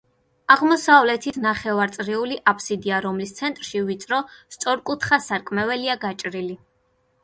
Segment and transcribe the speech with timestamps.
[0.53, 4.23] აღმოსავლეთით ნახევარწრიული აფსიდია, რომლის ცენტრში ვიწრო,
[4.59, 6.63] სწორკუთხა სარკმელია გაჭრილი.